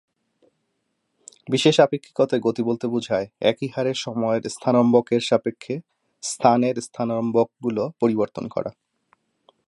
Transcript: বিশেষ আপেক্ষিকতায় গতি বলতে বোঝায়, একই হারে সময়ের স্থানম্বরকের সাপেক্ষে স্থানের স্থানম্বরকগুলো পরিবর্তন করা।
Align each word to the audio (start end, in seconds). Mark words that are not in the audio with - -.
বিশেষ 1.49 1.75
আপেক্ষিকতায় 1.79 2.41
গতি 2.41 2.61
বলতে 2.63 2.85
বোঝায়, 2.87 3.27
একই 3.41 3.67
হারে 3.75 3.91
সময়ের 3.95 4.43
স্থানম্বরকের 4.49 5.21
সাপেক্ষে 5.21 5.75
স্থানের 6.23 6.75
স্থানম্বরকগুলো 6.81 7.83
পরিবর্তন 7.99 8.45
করা। 8.47 8.71